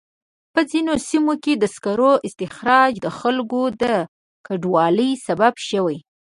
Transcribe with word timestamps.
په 0.53 0.61
ځینو 0.71 0.93
سیمو 1.07 1.33
کې 1.43 1.53
د 1.57 1.63
سکرو 1.75 2.11
استخراج 2.27 2.93
د 3.01 3.07
خلکو 3.19 3.61
د 3.81 3.83
کډوالۍ 4.45 5.11
سبب 5.25 5.53
شوی. 5.67 5.97